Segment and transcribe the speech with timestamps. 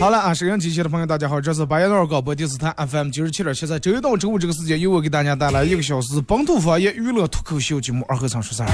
[0.00, 8.68] 好了啊，收音机前的朋友，大家好，这是八月六广播电视台 FM 九十七点七，在周一到周五这个时间，由我给大家带来一个小时本土方言娱乐脱口秀节目《二和尚说事儿》。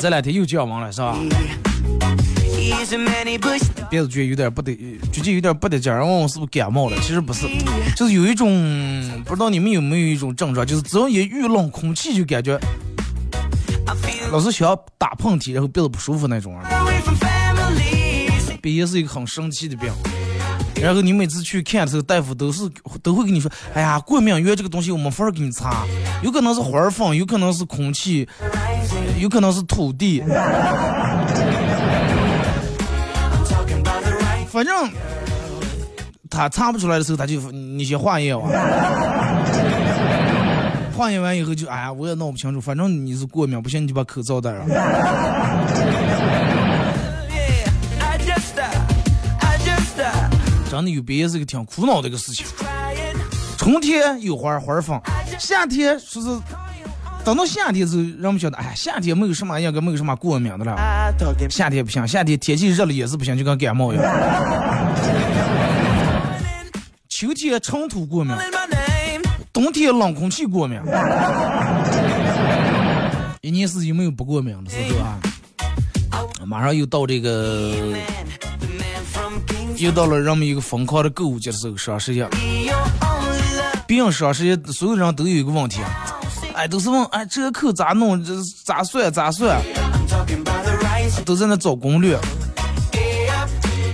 [0.00, 1.14] 这两天又降温了，是吧？
[3.90, 4.74] 别子觉得有点不得，
[5.12, 6.96] 最近有点不得劲儿，问我是不是感冒了？
[7.02, 7.46] 其实不是，
[7.94, 12.58] 就是有一种不知道你们有没有一种症状，就是只要一遇冷空气就感觉。
[14.32, 16.54] 老是想要打喷嚏，然后鼻子不舒服那种。
[18.60, 19.92] 鼻炎是一个很神奇的病，
[20.82, 22.68] 然后你每次去看的时候，大夫都是
[23.00, 25.86] 都会跟你说：“哎呀，过敏源这个东西我没法给你擦，
[26.22, 28.28] 有可能是花粉，有可能是空气，
[29.20, 30.20] 有可能是土地，
[34.50, 34.90] 反正
[36.28, 38.48] 他擦不出来的时候，他就你先化验吧。”
[40.96, 44.66] 化验完以后就哎呀，我也闹不清楚，反正你是过敏，不行你就把口罩戴上。
[50.68, 52.44] 真的有鼻炎是个挺苦恼的一个事情。
[53.56, 55.00] 春天有花花放，
[55.38, 56.28] 夏天说是
[57.24, 60.76] 等到夏天时候，人们晓得，哎，夏天没有什么应该没有什么过敏的了。
[61.48, 64.04] 夏天不行，夏天天气热了也是不行，就跟感冒一样。
[67.08, 68.34] 秋天尘土过敏。
[69.56, 70.78] 冬天冷空气过敏，
[73.40, 75.18] 一年四季没有不过敏的时候啊。
[76.44, 77.72] 马上又到这个，
[79.78, 82.22] 又到了人们一个疯狂的购物节的时候，双十一。
[83.86, 85.80] 毕竟双十一，所有人都有一个问题，
[86.54, 88.22] 哎，都是问，哎，折扣咋弄？
[88.22, 89.10] 这咋算？
[89.10, 89.58] 咋算？
[91.24, 92.18] 都在那找攻略。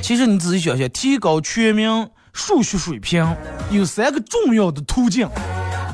[0.03, 1.89] 其实你仔细想想，提高全民
[2.33, 3.25] 数学水平
[3.71, 5.29] 有三个重要的途径。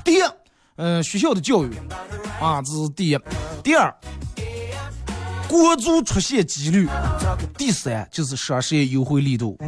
[0.08, 0.22] 第一，
[0.76, 1.70] 嗯，学校的教育，
[2.40, 3.18] 啊，这是第一。
[3.62, 3.94] 第二，
[5.46, 6.88] 国足出现几率。
[7.58, 9.58] 第三，就是双十一优惠力度。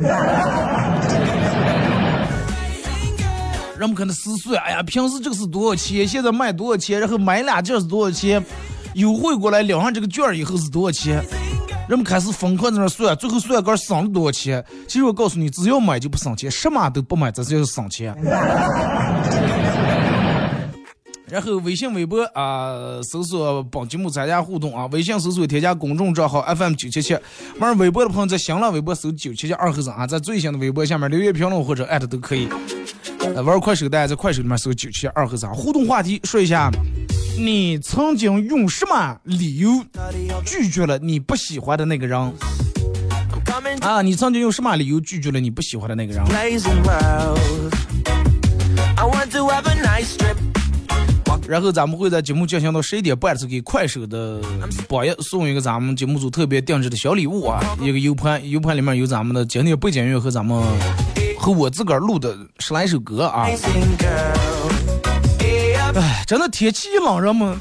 [3.76, 6.08] 人们可能思算，哎呀，平时这个是多少钱？
[6.08, 6.98] 现在卖多少钱？
[6.98, 8.42] 然后买俩件是多少钱？
[8.94, 11.22] 优惠过来领上这个券以后是多少钱？
[11.86, 14.64] 人们开始疯狂在那算，最后算个省了多少钱？
[14.88, 18.14] 其实我告诉你，只要买就不省钱，什么都不买，这就是省钱。
[21.30, 24.86] 然后微信、微博啊，搜索本节目参加互动啊。
[24.86, 27.16] 微信搜索添加公众账号 FM 九七七，
[27.58, 32.48] 玩微博的朋友在新浪微博搜九七七二和尚啊，在最新的微博下面留言评论或者艾特都可以。
[33.44, 36.68] 玩快手的在快手里面搜九七七二和尚，互动话题说一下，
[37.38, 39.84] 你曾经用什么理由
[40.44, 42.18] 拒绝了你不喜欢的那个人？
[43.82, 46.24] 啊，你曾经用什么理由拒绝了你不喜欢的那个人？
[51.50, 54.40] 然后咱们会在节目进行到十一点半的时候，给快手的
[54.88, 60.62] 榜一送一个咱们节目组特别定制的小礼物啊，一个 U 盘，U 盘里面有咱们的经典背景音乐和咱们
[61.36, 63.48] 和我自个儿录的十来首歌啊。
[65.96, 67.58] 哎，真的天气一冷，人们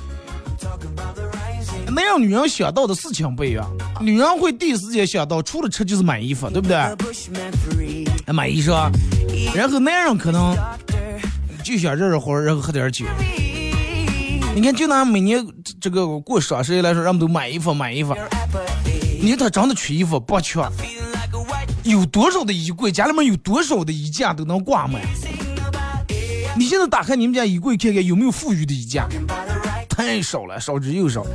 [1.88, 3.68] 能让女人想到的事情不一样。
[4.00, 6.78] 女人会第一时间想到，除了吃就是买衣服，对不对？
[8.32, 8.92] 买衣裳。
[9.56, 10.56] 然后男人可能
[11.64, 13.04] 就想热热乎，然后喝点酒。
[14.60, 15.48] 你看，就拿每年
[15.80, 18.14] 这个过双十一来说，人们都买衣服买衣服。
[19.22, 20.62] 你说他真的缺衣服不缺？
[21.84, 25.02] 有多少的衣柜，家里面有多少的衣架都能挂满？
[26.58, 29.08] 你现在打开你们家衣柜看看，有没有富裕的衣架？
[29.88, 31.26] 太少了，少之又少。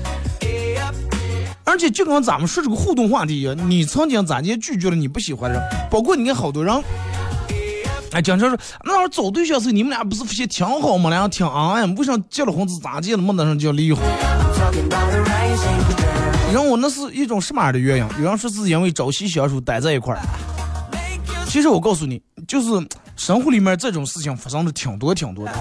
[1.64, 5.88] 而且就跟咱们说这个互动话题一样，你曾经咋地拒绝了你不喜欢的人？
[5.90, 6.74] 包括你看好多人，
[8.14, 11.10] 哎，经常说那会儿找对象时你们俩不是发现挺好吗？
[11.10, 13.18] 俩人挺恩爱，为啥结了婚是咋结了？
[13.22, 14.00] 没那上就要离婚？
[16.52, 18.06] 人我那是一种什么样的原因？
[18.22, 20.20] 有人说是因为朝夕相处待在一块儿。
[21.48, 22.68] 其实我告诉你，就是
[23.16, 25.52] 生活里面这种事情发生的挺多挺多的。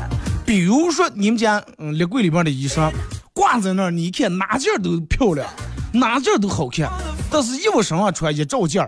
[0.45, 2.91] 比如说你们家嗯，立柜里面的衣裳
[3.33, 5.47] 挂在那儿，你一看哪件都漂亮，
[5.91, 6.87] 哪件都好看，
[7.31, 8.87] 但是衣服身上穿一照件，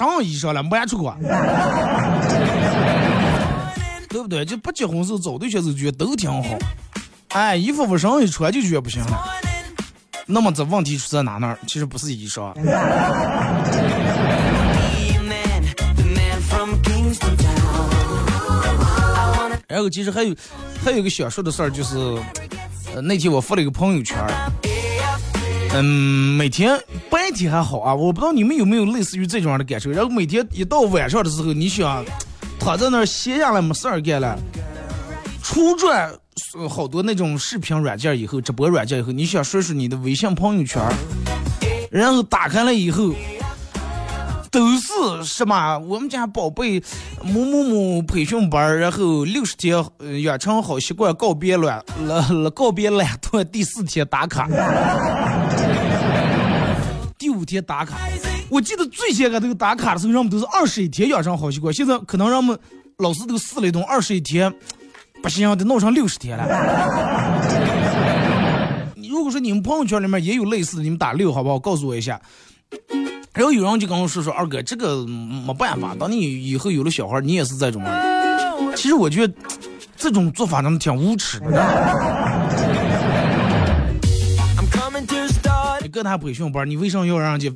[0.00, 1.14] 上衣裳了没出过，
[4.08, 4.42] 对不对？
[4.46, 6.56] 就不结婚时候找对象时觉得都挺好，
[7.28, 9.22] 哎，衣服往上一穿就觉得不行了。
[10.24, 11.58] 那么这问题出在哪那儿？
[11.66, 12.50] 其实不是衣裳。
[19.68, 20.34] 然后其实还有
[20.82, 21.98] 还有个想说的事儿，就是
[22.94, 24.16] 呃那天我发了一个朋友圈，
[25.72, 25.84] 嗯，
[26.36, 26.76] 每天
[27.08, 29.90] 白天还好啊，我不知道你们有没有类似于这种样的感受。
[29.90, 32.04] 然后每天一到晚上的时候，你想
[32.58, 34.36] 躺在那儿闲下来没事儿干了，
[35.42, 36.12] 出转
[36.68, 40.82] 好多那种视频软件以后，直播软件以后，你想说说你的微信朋友圈，
[41.90, 43.12] 然后打开了以后。
[44.52, 44.90] 都是
[45.22, 45.78] 什么？
[45.78, 46.82] 我们家宝贝
[47.22, 49.80] 某某某培训班，然后六十天
[50.24, 54.48] 养成好习惯，告别懒了，告别懒惰，第四天打卡，
[57.40, 57.96] 五天打卡。
[58.50, 62.58] 我记得最先俺这个打卡的时候，人们都是二十一天养成好习惯，现在可能人们
[62.98, 64.52] 老师都试了一顿，二十一天
[65.22, 66.44] 不行，得弄成六十天了。
[69.08, 71.58] 如果说你们朋友圈里面也有类似的，你们打六好不好？
[71.58, 72.20] 告诉我一下。
[73.32, 77.82] 然后有人就跟我说说二哥，这个没办法，当你以后有了小孩，你也是这种。
[78.76, 79.34] 其实我觉得
[79.96, 82.49] 这种做法真的挺无耻的。
[85.90, 87.52] 跟他培训班，你为什么要让去？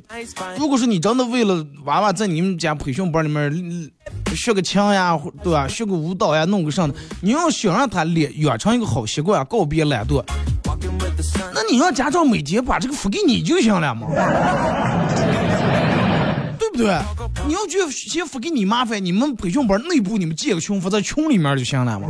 [0.57, 3.89] 如果说你真的为了娃娃在你们家培训班里面
[4.35, 5.67] 学个枪呀，对吧？
[5.67, 10.23] 学个舞蹈呀，弄个啥的，你要想让他练养成一个好习惯，告别懒惰，
[11.53, 14.07] 那你让家长每天把这个付给你就行了嘛。
[16.57, 16.99] 对不对，
[17.47, 22.07] 你要觉得先付给你麻烦，你们培训班内部你们建个群，发在群里面就行了嘛。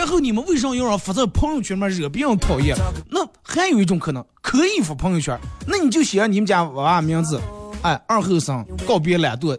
[0.00, 2.74] 然后你们为什么要让发在朋友圈里面惹别人讨厌？
[3.10, 7.38] 那还有一种可能，可以发朋友圈，那你就写你们家娃娃名字。
[7.82, 9.58] 哎，二后生告别懒惰，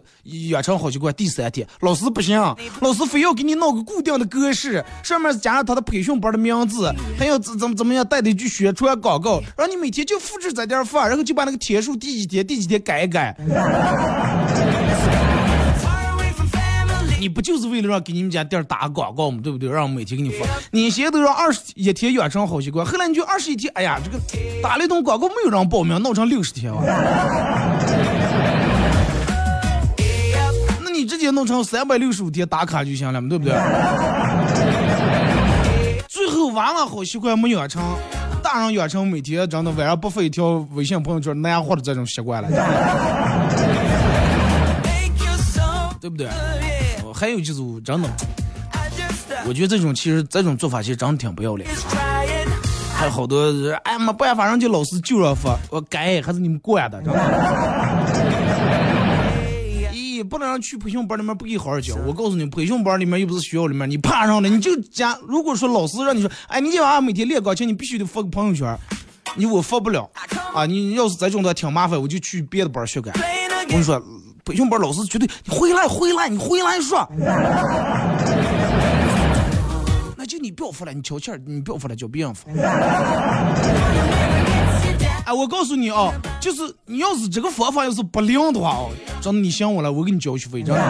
[0.50, 1.14] 养成好习惯。
[1.14, 2.40] 第三天，老师不行，
[2.80, 13.36] 老师非要给你弄个固定的格式，上面加上他的培训班的名字，还要怎怎么怎么样带的去宣传广告，让你每天就复制在这儿发，然后就把那个天数第几天第几天改一改。
[17.32, 19.40] 不就是为了让给你们家店打广告吗？
[19.42, 19.68] 对不对？
[19.70, 24.18] 让我每天给你发，你现在都让二十一天养成好习惯，后来你就二十一天，哎呀，这个
[24.62, 26.82] 打了一通广告没有人报名，弄成六十天了。
[30.84, 33.54] 那你直接弄成三百六十五天打卡就行了嘛，对不对？
[36.08, 37.82] 最后娃娃好习惯没养成，
[38.42, 42.48] 大人养成每天真的晚上不发一条微信朋友圈难活的这种习惯了，
[46.00, 46.28] 对不对？
[47.22, 48.10] 还有就是真的，
[49.46, 51.70] 我觉得这种其实这种做法其实真的挺不要脸。
[52.96, 53.48] 还有好多
[53.84, 57.00] 哎没办法，人家老师就要发，我改还是你们惯的，
[59.94, 61.94] 咦，不能让去培训班里面不给好好教。
[62.04, 65.16] 我告诉你，培训班里面又不是学校里面，你爬上了你就加。
[65.22, 68.76] 如果说老师让你说，哎，你这娃每天练钢琴，你必须得发个朋友圈，
[69.36, 70.10] 你我发不了
[70.52, 70.66] 啊。
[70.66, 73.14] 你要是这种的挺麻烦，我就去别的班学干。
[73.14, 74.02] 我跟你说。
[74.44, 77.08] 培训班老师绝对，你回来回来，你回来说，
[80.16, 82.50] 那就你不要发了，你悄悄，你不要发了，叫别人发。
[85.24, 90.82] 哎，我告诉你啊，就是你要是这个方法要是不灵的话哦，真的你想我了，我给你交学费，真的。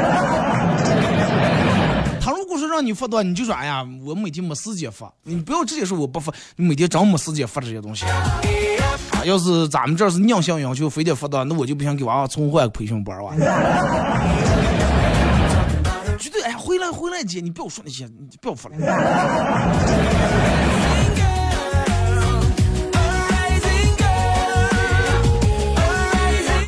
[2.18, 8.06] 他如果说让你发的话，你就说哎呀，我每天没时间发，你不要直接说我不发，你每天真没时间发这些东西。
[9.12, 13.34] 啊要是咱们这是硬性要求，非得发的，那我就不想给娃娃重换培训班哇。
[16.18, 18.76] 绝对哎，回来回来姐，你不要说那些，你不要发了。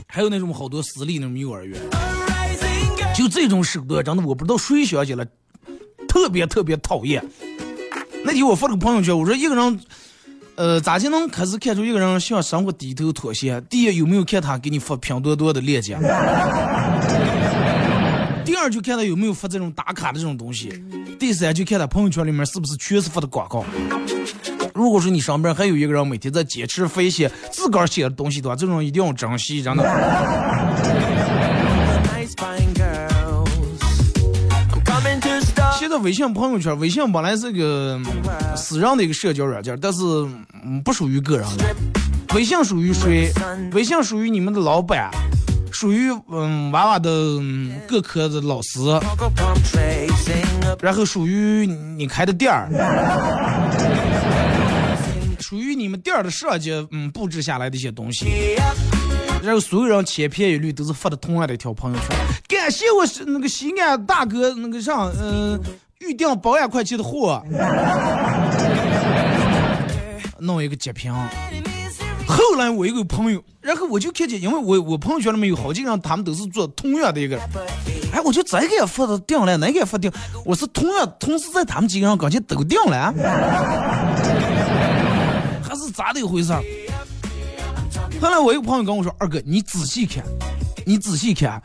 [0.08, 1.80] 还有那种好多私立那种幼儿园，
[3.16, 5.26] 就这种手段，真的我不知道谁想起来
[6.08, 7.24] 特别特别讨厌。
[8.24, 9.80] 那天我发了个朋友圈，我说一个人，
[10.56, 13.60] 呃，咋就能开始看出一个人向生活低头妥协？
[13.62, 15.96] 第一，有没有看他给你发拼多多的链接？
[18.44, 20.68] 第二，就看他有没有发这种打卡的这种东西；
[21.18, 23.64] 第三，就看他朋友圈里面是不是全是发的广告。
[24.74, 29.84] 如果说你身边还有一个人每天在坚持发一些自个儿写的东西的话，这种一定要珍惜，真的。
[35.98, 38.00] 微信朋友圈，微信本来是个
[38.56, 40.02] 私人的一个社交软件，但是
[40.84, 41.74] 不属于个人的。
[42.34, 43.32] 微信属于谁？
[43.72, 45.10] 微信属于你们的老板。
[45.70, 47.10] 属于嗯娃娃的
[47.88, 48.78] 各科的老师，
[50.80, 52.70] 然后属于你开的店儿，
[55.40, 58.26] 属于你们店儿的设计嗯布置下来的一些东西，
[59.42, 62.06] 然后所有人千篇一律都是发的同样的一条朋友圈，
[62.46, 65.60] 感谢我那个西安大哥那个让嗯
[66.00, 67.42] 预订八万块钱的货，
[70.38, 71.12] 弄一个截屏。
[72.26, 77.38] 后来我一个朋友，然后我就看见，因为我我朋友圈里面有好几个人，他们都是做同样的一个，
[78.12, 80.10] 哎，我就这个也发的定了，那个也发定，
[80.44, 83.12] 我是同样同时在他们几个人跟前都定了，
[85.62, 86.52] 还是咋的一回事？
[88.20, 90.24] 后来我一个朋友跟我说：“二哥，你仔细看，
[90.86, 91.62] 你仔细看，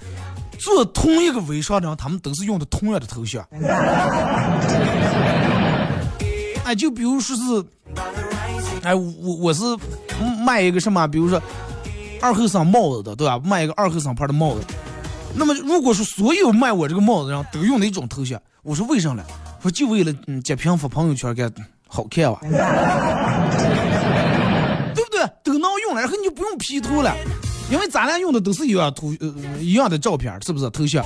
[0.59, 3.43] 做同一个微商的人，他们都是用的同样的头像。
[6.65, 7.41] 哎，就比如说是，
[8.83, 9.63] 哎，我我是。”
[10.43, 11.07] 卖一个什么？
[11.07, 11.41] 比如说
[12.21, 13.39] 二后生帽子的，对吧？
[13.41, 14.61] 卖一个二后生牌的帽子。
[15.33, 19.23] 那么，如果说所有卖我这个帽子人都用的一种头像，我说为啥呢？
[19.61, 21.49] 说就为了嗯截屏发朋友圈，给
[21.87, 22.41] 好看吧，
[24.93, 25.25] 对不对？
[25.41, 27.15] 都能用了，然后你就不用 P 图了，
[27.71, 30.69] 因为咱俩用的都是一样图，呃，一样的照片，是不是？
[30.71, 31.05] 头像，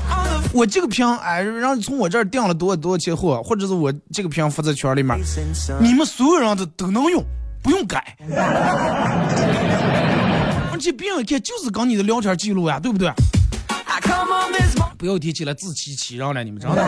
[0.53, 5.20] 我这个屏，哎，让从我这儿订了多多少钱货，或者是我这个屏发在圈里面，
[5.82, 7.24] 你们所有人都都能用。
[7.62, 8.17] 不用改，
[10.70, 13.10] 而且别人看就是跟你的聊天记录呀，对不对？
[14.98, 16.84] 不要提起来自欺欺人了，你们知道吗？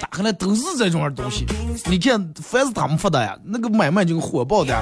[0.00, 1.46] 打开来都是这种东西，
[1.88, 4.76] 你看凡是他们发的呀，那个买卖就火爆的！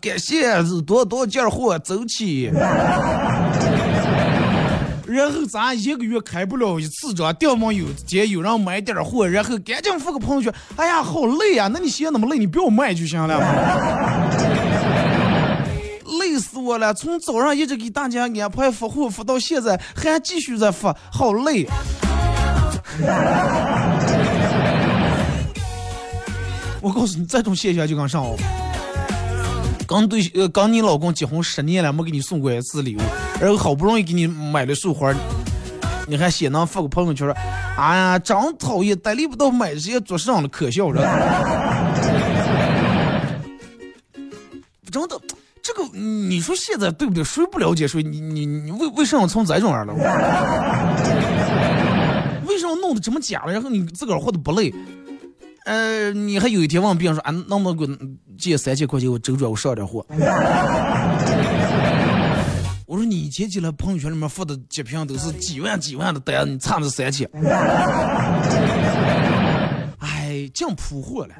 [0.00, 2.50] 感谢是多多件货走起。
[5.06, 10.50] 然后咱一个月开不了一次张，掉毛有天有人买点货，然后赶紧发个朋友圈。
[10.76, 11.68] 哎呀，好累呀！
[11.70, 13.38] 那你嫌那么累，你不要卖就行了。
[16.18, 16.94] 累死我了！
[16.94, 21.66] 从早上一直给大家安排发货，发到现在还继续在发，好累。
[26.80, 28.34] 我告诉你，这种现象就跟上哦。
[29.92, 33.00] 刚对呃，刚你老公结婚十年了，没给你送过一次礼物，
[33.38, 35.14] 然后好不容易给你买了束花，
[36.08, 37.36] 你还写那发个朋友圈说，
[37.76, 41.02] 哎呀，真讨厌，带礼物到买这些做上了，可笑了。
[44.90, 45.20] 真的，
[45.62, 47.22] 这个你说现在对不对？
[47.22, 48.02] 谁不了解谁？
[48.02, 49.92] 你你你为为什么从这种儿了？
[52.46, 53.52] 为什么弄得这么假了？
[53.52, 54.72] 然后你自个儿活得不累？
[55.64, 57.98] 呃，你还有一天问别人说，啊能不能给我
[58.36, 60.04] 借三千块钱，我周转我上点货。
[62.86, 67.26] 我说你以前进来朋友圈里面发的截屏都是几万几万的单，你差这三千。
[69.98, 71.34] 哎，净铺货了。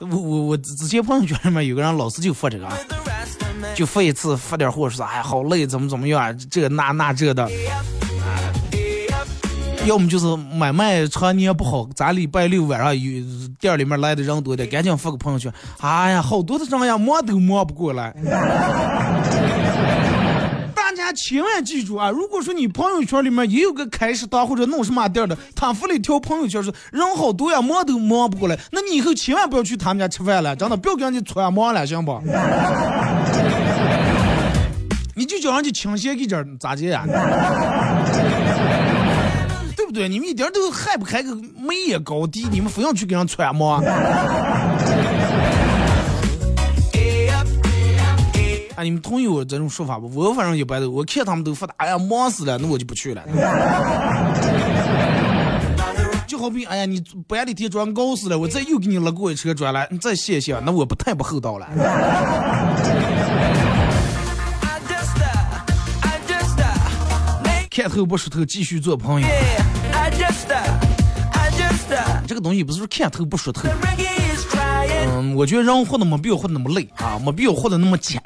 [0.00, 2.66] 我我我之前朋友圈里面有个人老是就发这个。
[3.74, 7.48] 就发一次，发点货说，哎，好累，怎么怎么样，这那那这的，
[9.86, 13.22] 要么就是买卖常年不好，咱礼拜六晚上有
[13.60, 18.14] 店里面来的人多点，赶紧发个朋友圈，哎呀，好多的人呀，忙都忙不过来。
[20.74, 32.20] 大家千万记住啊，如果说你朋友圈里面也有个开食堂或者弄什么店的，他发了一条朋友圈说人好多呀，忙都忙不过来，那你以后千万不要去他们家吃饭了，真的不要跟人家串忙了，行不？
[35.18, 37.04] 你就叫人家倾斜一点咋的呀？
[39.76, 40.08] 对不对？
[40.08, 43.82] 你们一点都害不开个眉眼高低，你们非要去给人穿吗？
[48.76, 50.08] 啊，你们同意我这种说法不？
[50.14, 53.20] 我反正一般都，我看他们都发达，哎呀忙死了，那我就不去了。
[56.28, 61.66] 就好比，哎呀，你搬的铁砖搞死了，我再又给你拉过一车砖来，你再谢谢，那我不太不厚道了。
[67.78, 69.28] 看透不说透，继续做朋友。
[72.26, 73.68] 这个东西不是说看透不说透。
[75.12, 78.20] 嗯，我觉得人活的没必要活的那么累啊，没必要活的那么假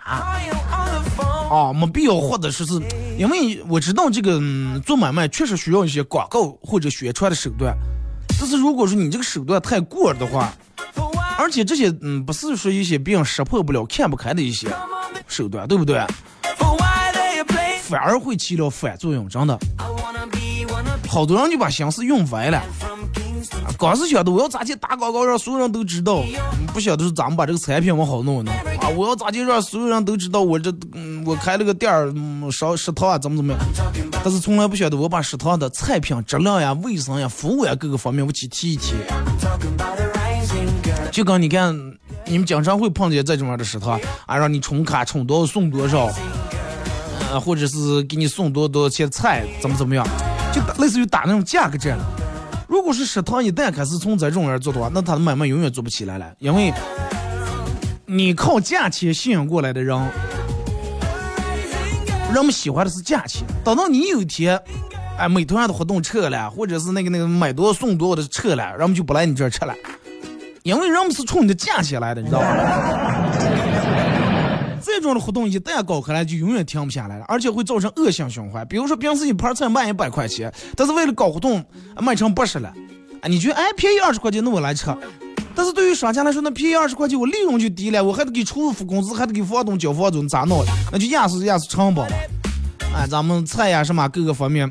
[1.51, 2.81] 啊，没必要活的说是，
[3.19, 4.41] 因为我知道这个
[4.87, 7.77] 做买卖确实需要一些广告或者宣传的手段，
[8.41, 10.51] 但是如果说你这个手段太过了的话，
[11.37, 14.67] 而且这些嗯不是说一些别人识破不了、看不开的一些
[15.29, 16.03] 手段，对不对？
[17.93, 19.59] 反而会起了反作用，真的。
[21.07, 22.63] 好多人就把心思用歪了，
[23.77, 26.25] 光是晓得我要咋去打广告让所有人都知道，
[26.73, 28.51] 不晓得是咋们把这个产品往好弄呢？
[28.81, 32.11] 啊，我要咋去让所有人都知道我这嗯我开了个店儿
[32.51, 33.61] 烧食堂啊怎么怎么样？
[34.25, 38.95] 但是从来不晓得我把食堂的菜品质量呀、卫生呀、服务呀各个方面我去提一提。
[41.11, 41.77] 就跟你看，
[42.25, 46.11] 你们经常会碰见这种样的食堂啊，让你充卡充多少送多少，
[47.33, 50.07] 啊，或者是给你送多多少钱菜，怎么怎么样？
[50.53, 51.99] 就类似于打那种价格战。
[52.69, 56.31] 如果是食堂一旦开始从这种人做的话，那他的买卖永远做不起来了。
[56.39, 56.73] 因为
[58.05, 59.99] 你靠价钱吸引过来的人，
[62.35, 63.43] 人们喜欢的是价钱。
[63.65, 64.61] 等到你有一天，
[65.19, 69.75] 哎，美团上的活动撤了，或者是那个那个买多送多的撤了，人们就不来你这儿吃了。
[70.63, 73.22] 因为人们是冲你的价钱来的，你知道吧？
[74.95, 78.67] 这种的活动一旦搞开来，就永远停不下来了，而且会造成恶性循环。
[78.69, 81.65] 比如说，平时一盘菜卖一百块钱，但是为了搞活动
[81.99, 82.69] 卖成八十了，
[83.23, 84.95] 啊，你觉得哎便宜二十块钱，那我来吃。
[85.55, 90.63] 但是对于商家来说，那便宜二十块钱，我利润就低了，我还得给厨子付工资，还得给房东交房租，咋弄？
[90.93, 92.17] 那就压死压死成本了。
[92.95, 94.71] 哎，咱们菜呀什么各个方面，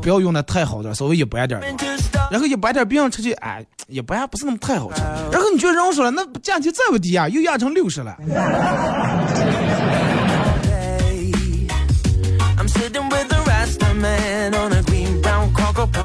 [0.00, 1.95] 不要用的太好的，稍微一般点的。
[2.30, 5.02] 然后一摆点别人吃去，哎，也不还不是那么太好吃。
[5.30, 8.16] 然后你觉得人说了，那价钱再不低啊，又压成六十了。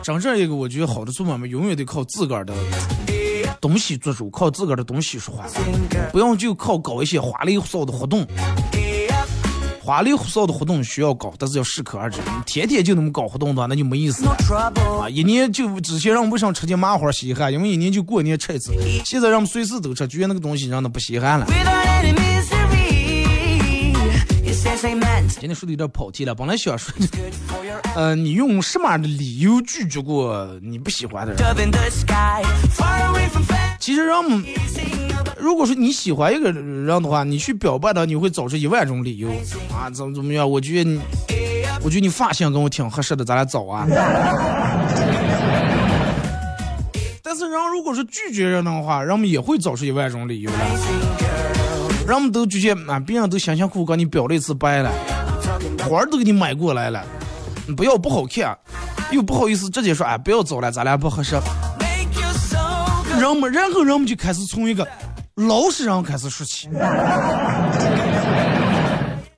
[0.04, 2.54] 真正一个我觉得好的做买卖，永远得靠自个儿的
[3.60, 5.46] 东西做主，靠自个儿的东西说话，
[6.12, 8.26] 不用就靠搞一些花里胡哨的活动。
[9.92, 12.22] 花里胡哨的活动需要搞，但是要适可而止。
[12.46, 14.32] 天天就那么搞活动的话，那就没意思了
[15.02, 15.10] 啊！
[15.10, 18.72] 一年就之前让我们上吃点麻花稀罕，因为一年就过年吃一次。
[19.04, 21.46] 现在让我们随时都吃，觉得那个东西让他不稀罕了。
[24.82, 26.92] 今天说的有点跑题了，本来想说，
[27.96, 31.72] 呃，你用什么样的理由拒绝过你不喜欢的人？
[33.80, 34.44] 其实让我们。
[35.38, 39.30] 如果说你喜欢一个人的话，你去表白的，你会找出一万种理由
[39.72, 40.50] 啊，怎么怎么样？
[40.50, 41.00] 我觉得你，
[41.84, 43.86] 我觉得你发型跟我挺合适的，咱俩走啊。
[47.22, 50.58] 但是人如果是拒绝人的话，人们也会找出一万种理由来。
[52.12, 54.92] 人们都拒绝啊，别人都辛辛苦苦给你表了一次白了，
[55.90, 57.02] 花儿都给你买过来了，
[57.66, 58.54] 你不要不好看，
[59.12, 61.40] 又不好意思直接说哎不要走了，咱俩不合适。
[63.18, 64.86] 人们然后人们就开始从一个。
[65.36, 66.68] 老实人开始说起，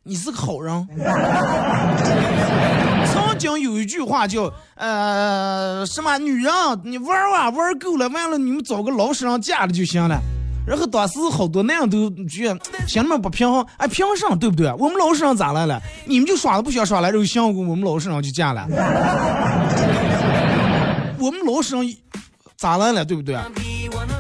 [0.01, 0.88] 你是个好人。
[3.13, 6.51] 曾经有一句话叫“呃什么女人，
[6.83, 10.19] 你玩玩玩够了，完了你们找个老实人嫁了就行了。”
[10.65, 14.71] 然后当时好多男人都觉得心里面不平衡，哎，凭什么对不对？
[14.73, 15.82] 我们老实人咋来了？
[16.06, 18.65] 你们就耍的不想耍了，然后想我们老实人就嫁了。
[21.19, 21.95] 我们老实人
[22.58, 23.04] 咋来了？
[23.04, 23.38] 对不对？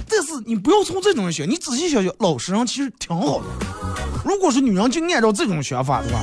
[0.09, 3.45] 但是你不要从这种想，你仔细想想，老实人其实挺好的。
[4.25, 6.21] 如果是女人就按照这种想法的话，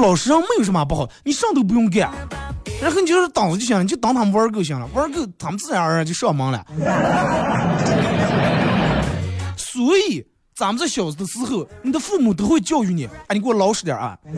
[0.00, 2.10] 老实人没有什么不好，你啥都不用干，
[2.80, 6.64] 然后你就是当着就行，你就当他们玩够行了，玩够他们自然而然就上门了。
[9.84, 14.16] 所以咱们在小子的时候，你的父母都会教育你，哎，你给我老实点啊，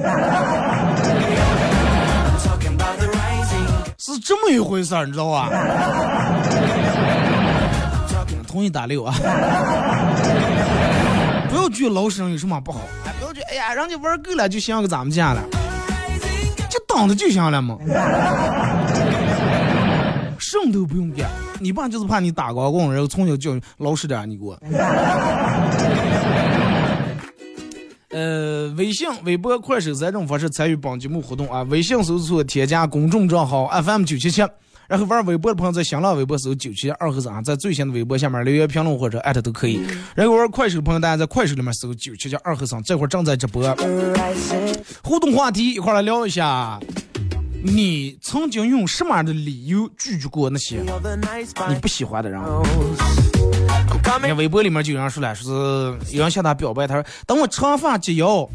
[3.98, 5.50] 是这么一回事儿，你知道吧？
[8.48, 9.14] 同意打六啊！
[11.50, 15.42] 不要觉得老实人有什么不好，哎，不要觉得哎呀，人家玩够了就想个咱们家了，
[16.70, 17.76] 就等着就行了嘛，
[20.40, 21.28] 什么都不用干。
[21.64, 24.54] 你爸就是怕你打光棍，然后从小教育老实点，你给我。
[28.10, 31.62] 呃，微信、微博、快手三种方式参与本节目活动啊！
[31.62, 34.42] 微信搜索添加公众账号 FM 九七七。
[34.86, 39.80] 然后玩微博的朋友在新浪微博搜九七二和三，在最新的微博下面留言评论或者艾特都可以。
[40.14, 43.74] 然后玩快手的朋友，大家在快手里面搜九七七二和三，这会儿正在直播。
[45.02, 46.78] 互动话题，一块来聊一下，
[47.66, 50.82] 你曾经用什么样的理由拒绝过那些
[51.66, 52.38] 你不喜欢的人？
[53.90, 58.46] 你看微博里面就有人说了，说是有人向他表白，他说等我长发及腰。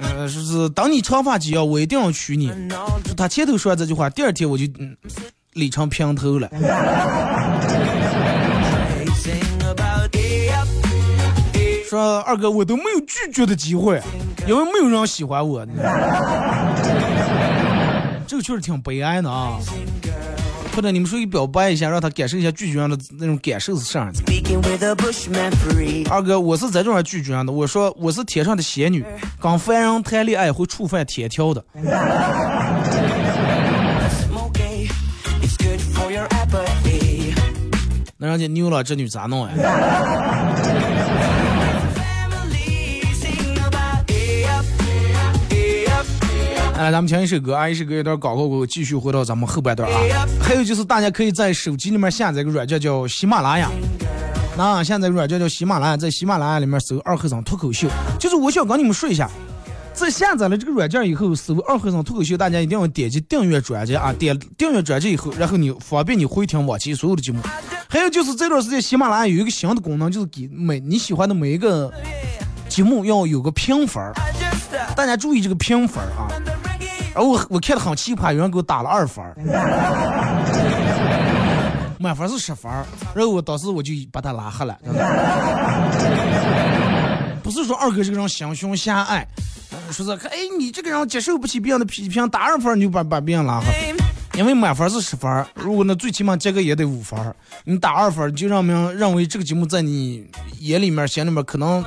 [0.00, 2.50] 嗯，说是等你长发及腰，我一定要娶你。
[3.14, 4.96] 他前头说这句话，第二天我就嗯
[5.52, 6.48] 理成平头了。
[11.94, 14.02] 说二哥，我都没有拒绝的机会，
[14.48, 15.64] 因为没有人喜欢我。
[18.26, 19.58] 这个确实挺悲哀的啊。
[20.74, 24.18] 或者你们出去表白一下，让他感受一下拒绝人的那种感受是啥样的。
[26.10, 27.52] 二哥，我是在这上拒绝人的。
[27.52, 29.04] 我说我是天上的仙女，
[29.40, 31.64] 跟凡人谈恋爱会触犯天条的。
[38.16, 39.52] 那人家牛了，这女咋弄呀？
[46.84, 50.26] 来，咱们听一首歌啊，一首歌有点广告过，继续回到咱们后半段啊。
[50.38, 53.70] 还有就是，大家可以在手机里面下载个软件叫喜马拉雅。
[54.54, 57.88] 那下载软件叫喜马拉雅，在喜马拉雅里面搜“二和尚脱口秀”。
[58.20, 59.30] 就是我想跟你们说一下，
[59.94, 64.12] 在下载了这个软件以后，搜“二和尚脱口秀”，大家一定要点击订阅专辑啊。
[64.12, 67.40] 点订阅专辑以后，然后你方便你回听往期所有的节目。
[67.88, 71.90] 还有就是这段时间喜马拉雅有一个新的功能，就是给每你喜欢的每一个
[72.68, 74.02] 节目要有个评分
[74.94, 76.28] 大家注意这个评分啊。
[77.14, 79.24] 然后我我看的很奇葩，有人给我打了二分，
[81.98, 82.70] 满分是十分，
[83.14, 84.76] 然后我当时我就把他拉黑了。
[87.42, 89.24] 不是说二哥这个人心胸狭隘，
[89.92, 93.94] 说是哎你这个人接受不起别人的批评，打二分你就把把别人拉黑，
[94.36, 97.16] 因为满分是十分，如果那最起码这个也得五分，
[97.64, 100.26] 你打二分就让明认为这个节目在你
[100.58, 101.84] 眼里面心里面可能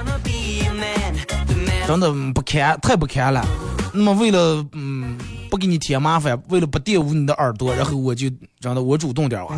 [1.86, 3.46] 真的不堪，太不堪了。
[3.94, 5.18] 那么为了嗯
[5.50, 8.30] 不给你添麻烦，为了不玷污你的耳朵，然后我就
[8.62, 9.56] 让的我主动点哇。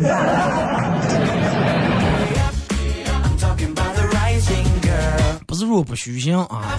[5.46, 6.78] 不是弱不虚心啊，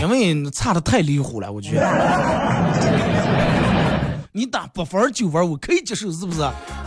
[0.00, 1.80] 因为差的太离谱了，我觉得。
[4.32, 6.40] 你打八分九分我可以接受，是不是？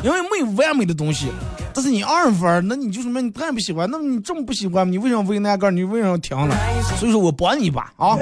[0.03, 1.29] 因为没有完美的东西。
[1.73, 3.89] 但是你二分，那你就说明你太不喜欢。
[3.89, 5.71] 那么你这么不喜欢，你为什么为难个？
[5.71, 6.55] 你为什么停了？
[6.99, 8.15] 所以说我帮你一把啊。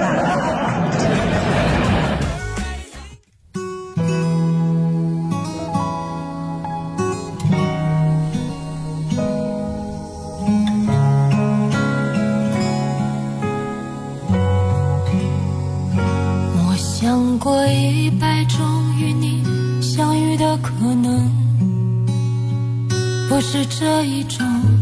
[17.38, 18.60] 过一百种
[18.98, 19.42] 与你
[19.80, 21.30] 相遇的可能
[23.28, 24.81] 不是这一种。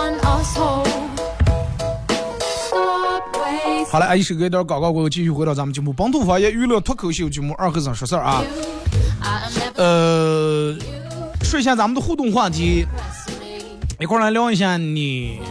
[3.91, 8.41] 好了，哎，一首歌一段广告过后，继续回到咱们节目《本土方言娱乐脱口秀节目二和尚说事儿》啊。
[9.75, 10.73] 呃，
[11.43, 12.85] 说一下咱们的互动话题，
[13.99, 15.41] 一块儿来聊一下你，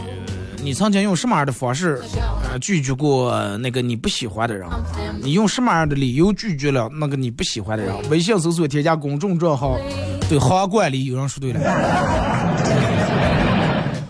[0.63, 2.01] 你曾经用什么样的方式，
[2.51, 4.67] 呃，拒绝过那个你不喜欢的人？
[5.21, 7.93] 你用什么样的理由拒绝了那个你不喜欢的人？
[8.09, 9.77] 微信搜索添加公众账号，
[10.27, 11.61] 对，好管理有人说对了。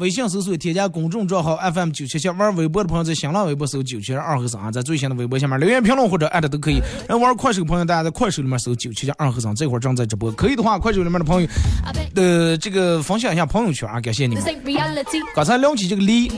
[0.01, 6.81] 微信搜索添加公众账号 FM 九七七，玩微博的朋友在新浪微博搜九七二和尚，在最新的微博下面留言评论或者艾特都可以。
[7.07, 10.31] 然后玩快手的朋友，大家在快手里面搜九七七二和尚，这会儿正在直播。
[10.31, 11.47] 可以的话，快手里面的朋友
[12.15, 14.43] 呃，这个分享一下朋友圈啊，感谢你们。
[15.35, 16.31] 刚才聊起这个梨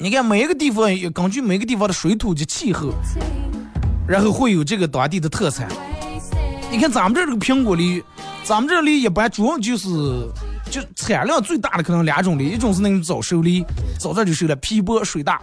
[0.00, 2.92] 你看每一个地方根据每个地方的水土及气候，
[4.08, 5.68] 然后会有这个当地的特产。
[6.72, 8.02] 你看咱们这儿这个苹果梨，
[8.42, 9.88] 咱们这儿梨一般主要就是
[10.76, 13.64] 就产量最大的可能两种梨，一种是那种早熟梨，
[13.98, 15.40] 早早就熟了，皮薄水大，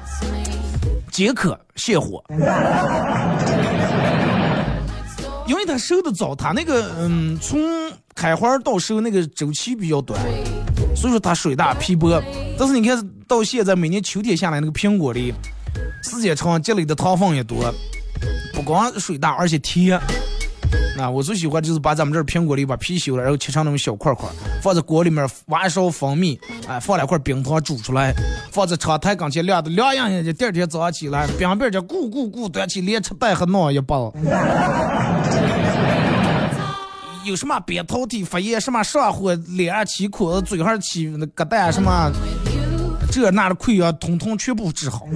[1.12, 2.24] 解渴泻火。
[5.48, 7.60] 因为它熟的早，它那个嗯，从
[8.14, 10.22] 开花到熟那个周期比较短，
[10.96, 12.22] 所以说它水大皮薄。
[12.60, 15.34] 但是你看到现在每年秋天下来那个苹果梨，
[16.04, 17.74] 时间长，积累的糖分也多，
[18.54, 20.00] 不光水大，而且甜。
[20.96, 24.30] 那，我最喜欢就是把咱们这苹果梨把皮修了，然后切成那种小块块，
[24.62, 28.14] 放在锅里面挖一勺蜂蜜，哎，放两块冰糖煮出来，
[28.52, 34.14] 放在窗台跟前晾的凉洋洋的，第二天早上起来，冰冰就咕咕咕端起连吃带和闹一包。
[37.26, 42.12] 有什么扁桃体发炎，什么上火、脸上起疙瘩、嘴上起那疙瘩，什么
[43.10, 45.08] 这那的溃疡，统统全部治好。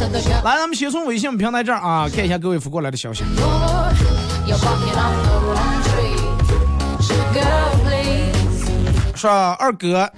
[0.00, 3.22] 来咱们先从微信平台这儿啊看一下各位发过来的消息。
[9.14, 10.10] 说二哥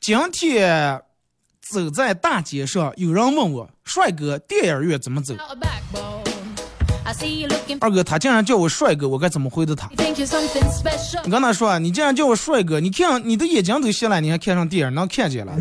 [0.00, 1.00] 今天
[1.60, 5.34] 走在大街上有人问我帅哥电影院怎么走？
[7.80, 9.88] 二哥他竟然叫我帅哥我该怎么回答他？
[11.24, 15.52] 你跟他说啊你竟然叫我帅哥你看你的眼睛都瞎了你还看上电影能看见了。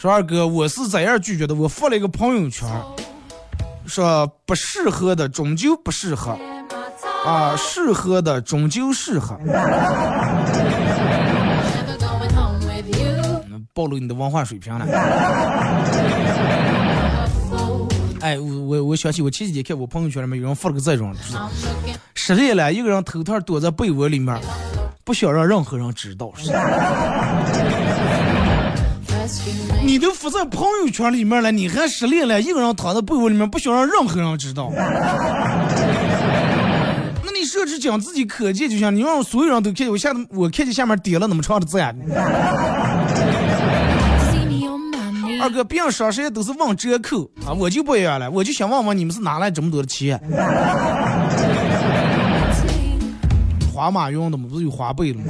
[0.00, 1.54] 说二哥，我是怎样拒绝的？
[1.54, 2.66] 我发了一个朋友圈，
[3.84, 6.38] 说不适合的终究不适合
[7.22, 9.38] 啊，适合的终究适合。
[13.74, 14.86] 暴露你的文化水平了。
[18.22, 24.34] 哎，我我我想起我前几天看我朋友圈里面有人发了个这种，I'm looking 失恋了，一个人偷偷躲在被窝里面，
[25.04, 26.32] 不想让任何人知道。
[29.82, 34.70] 你都发在朋友圈里面了，你还失恋了，一个人躺在被窝里面，不想让任何人知道。
[37.24, 41.96] 那你设置讲自己可见就行，你让所有人都看见，我下我看见下面点了那么长的赞。
[44.30, 45.42] See me on my knees.
[45.42, 50.20] 二哥，别人双十一都是问折扣啊，我就不一样了，我就想问问你们是哪来这么多的钱？
[53.72, 54.46] 花马用的吗？
[54.50, 55.24] 不是有花呗了吗？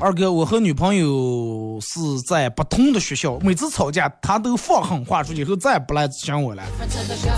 [0.00, 6.62] 二哥，我和女朋友是在不同的学校，每次吵架她都放狠话说以后再也不来想我了，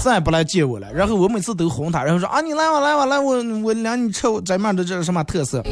[0.02, 0.90] 再也不来见我了。
[0.92, 5.62] 然后我每次都哄她，然后说啊你来吧来吧来我我领你吃咱面的这什么特色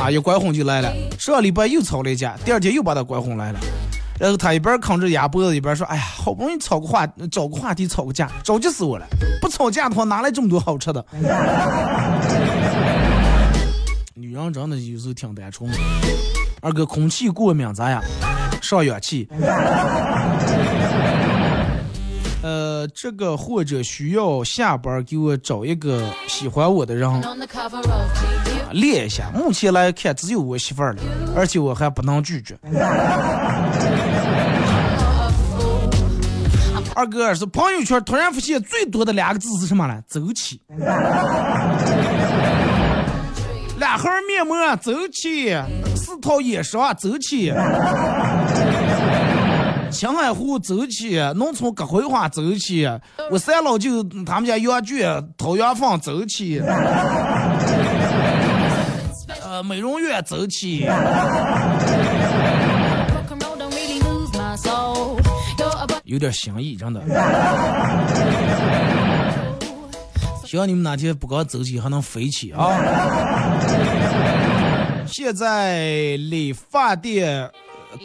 [0.00, 0.90] 啊，一拐哄就来了。
[1.18, 3.60] 上礼拜又吵了一架，第二天又把她拐哄来了。
[4.20, 9.06] 然后他一边啃着鸭脖子一边说：“哎呀，好不容易吵个话，找个话题吵个架，着急死我了！
[9.40, 11.04] 不吵架的话，哪来这么多好吃的？”
[14.14, 15.70] 女人真的有时候挺单纯。
[16.60, 18.02] 二哥，空气过敏咋样？
[18.60, 19.28] 上氧气。
[22.40, 27.10] 呃，这个或者需要下班给我找一个喜欢我的人，
[28.72, 29.30] 练一下。
[29.34, 31.02] 目前来看，只有我媳妇儿了，
[31.34, 32.56] 而且我还不能拒绝。
[36.94, 40.00] 二哥是朋友圈突然发现最多的两个字是什么呢？
[40.06, 40.60] 走起。
[43.78, 45.56] 两盒面膜走起，
[45.94, 47.52] 四套眼霜走起，
[49.90, 52.88] 青海湖走起，农村葛葵花走起，
[53.30, 56.60] 我三老舅他们家羊圈掏羊粪走起，
[59.42, 60.86] 呃，美容院走起。
[66.04, 67.02] 有点心意，真的。
[70.46, 72.78] 希望你们哪天不光走起，还能飞起啊！
[75.06, 77.50] 现在理发店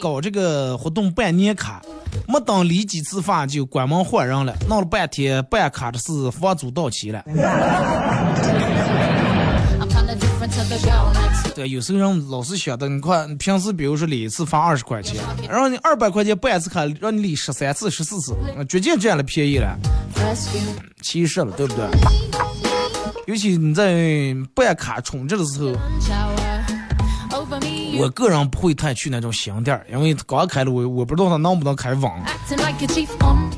[0.00, 1.80] 搞这个活动办年卡，
[2.26, 7.22] 没等理几次发就关门换人了，闹了半天办卡的是房租到期了。
[11.54, 18.34] 对，有时候人老是想的，你看平时比如说理一次发二十块钱，然后你二百块钱办一次卡，让你理十三次、十四次，
[18.68, 19.78] 绝对占了便宜了，
[21.00, 21.86] 七十了，对不对？
[23.26, 25.72] 尤其你在办卡充值的时候，
[27.98, 32.20] 我个人不会太去那种新店，因为刚开了，我我不知道他能不能开网。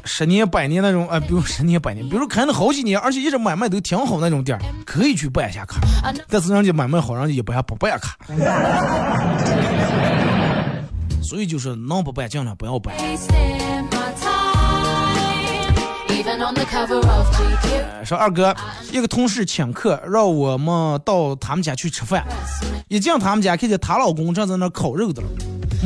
[0.04, 5.76] 十年 百年那种，哎，比如十年百年，比如开了好几年，而且一直买卖都挺好那种店，可以去办一下卡。
[6.28, 8.16] 但是人家买卖好，人家也不还不办卡。
[11.22, 12.94] 所以就是能不办尽量不要办。
[18.04, 18.54] 说二哥，
[18.92, 22.24] 一个同事请客，让我们到他们家去吃饭。
[22.88, 25.28] 一进他们家，看见她老公正在那烤肉的了，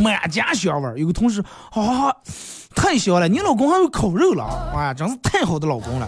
[0.03, 1.01] 满家香味。
[1.01, 2.13] 有个同事啊，
[2.75, 6.07] 太香了，你老公还会烤肉了啊，真是太好的老公了。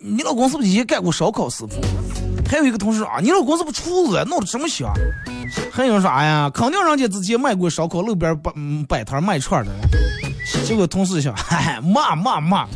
[0.00, 1.80] 你老公是不是以前干过烧烤师傅？
[2.48, 4.22] 还有一个同事啊，你老公是不是厨子？
[4.28, 4.92] 弄的这么香？
[5.72, 8.52] 还有啥呀，肯定人家之前卖过烧烤，路边摆
[8.88, 9.72] 摆摊卖串的。
[10.64, 12.66] 结果同事想，嗨，骂骂骂。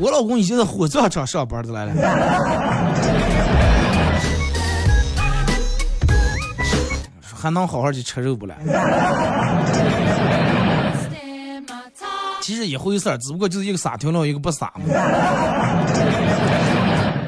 [0.00, 1.92] 我老公已经在火葬场上班的来了，
[7.22, 8.54] 还能好好去吃肉不了？
[12.40, 14.82] 其实一回事儿，只不过就是一个撒条了，一个不撒嘛。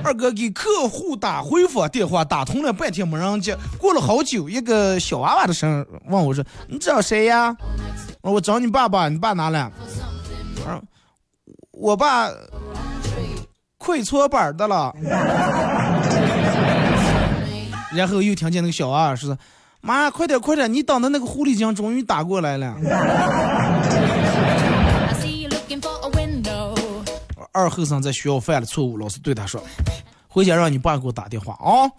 [0.03, 3.55] 二哥给客户打回访电话，打通了半天没人接。
[3.79, 7.55] 过了好久，一个小娃娃的声问我说：“你找谁呀？”
[8.23, 9.71] 我找你爸爸，你爸哪了？
[11.83, 12.31] 我爸。
[13.77, 14.95] 快搓板的了，
[17.93, 19.37] 然后又听见那个小二说
[19.83, 22.77] ：“妈，快点快点，你等的那个狐狸精终于打过来了。”
[27.51, 29.61] 二后生在学校犯了错误，老师对他说
[30.31, 31.91] ：“回家让你爸给我打电话啊。”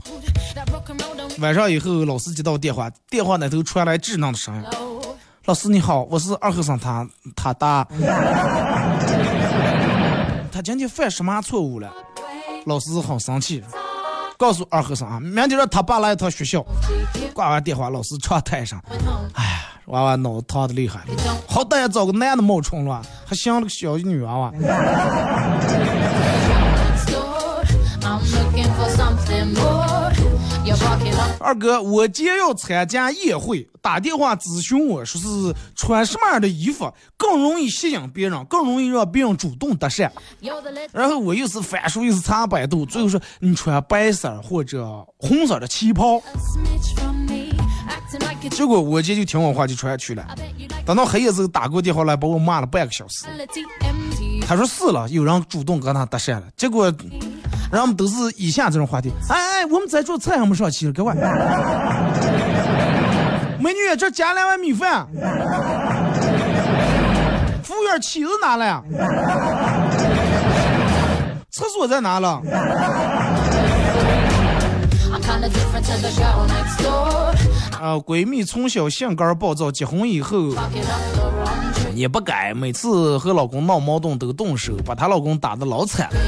[1.40, 4.64] 晚上以后，老师接到电话，电话那头传来稚嫩的声音
[5.44, 7.06] ：“老师你好，我是二后生他
[7.36, 7.86] 他爸。”
[10.54, 11.92] 他今天犯什么错误了？
[12.68, 13.64] 老师很生气，
[14.38, 16.64] 告诉二和尚啊，明天让他爸来一趟学校。
[17.34, 18.80] 挂完电话，老师长台上，
[19.34, 21.02] 哎呀，娃娃脑子疼的厉害，
[21.48, 24.54] 好歹也找个男的冒充了，还像了个小女娃娃。
[31.40, 40.10] 二哥，我今天要参加宴会，打电话咨询我说是穿什么样的衣服更容易吸引别人，更容易让别人主动搭讪。
[40.94, 46.22] 然后我又是翻书又是查百度，最后说你穿白色或者红色的旗袍。
[48.50, 50.26] 结果我姐就听我话就穿去了。
[50.86, 53.26] 等到黑夜时候打过电话来把我骂了半个小时。
[54.48, 56.44] 他说是了，有人主动跟他搭讪了。
[56.56, 56.94] 结果。
[57.74, 61.16] 然后我们都是以下这种话题，哎哎，我们在做菜还没上齐了，赶快！
[63.60, 65.08] 美女，这加两碗米饭。
[67.64, 68.84] 服务员，妻子哪了？
[71.50, 72.44] 厕所在哪了？
[77.82, 80.54] 啊，闺蜜从小性格暴躁，结婚以后
[81.96, 86.20] 也不改，每次和老公闹矛盾都动手，把她老公打得老惨了。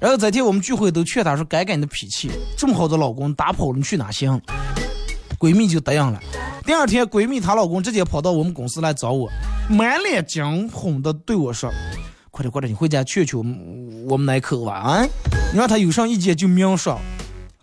[0.00, 4.40] 然后这天我们聚会都劝她说改改你的脾气，这么好的老公打跑了你去哪行？
[5.38, 6.18] 闺蜜就答应了。
[6.64, 9.28] 第二天，闺蜜她老公直接跑到我们公司来找我，
[9.68, 11.70] 满脸惊恐的对我说
[12.30, 13.38] ：“快点快点，你回家劝劝
[14.08, 15.06] 我们那口吧啊！
[15.52, 16.98] 你让他有啥意见就明说。”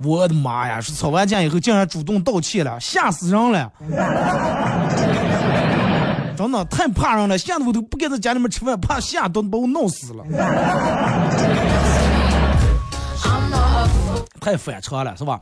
[0.03, 0.79] 我的妈呀！
[0.79, 3.71] 是吵完架以后竟然主动道歉了，吓死人了！
[6.37, 10.23] 真的太怕人了，吓得我都不敢在家里面吃饭，怕吓都把我弄死了。
[14.47, 15.41] 太反常了，是吧？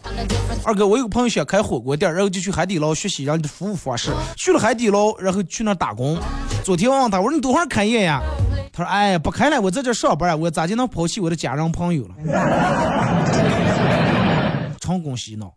[0.63, 4.11] 二哥，我有个朋友想开火锅店，然后就去海底捞学习人家的服务方式。
[4.35, 6.17] 去了海底捞，然后去那打工。
[6.63, 8.19] 昨天我问他，我说你多会开业呀？
[8.73, 12.15] 他说：哎，不开了，我在这上班，我咋就能抛弃我的家人朋友了？
[14.81, 15.53] 成功洗脑。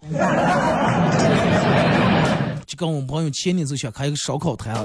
[2.67, 4.77] 就跟我们朋友前年就想开一个烧烤摊，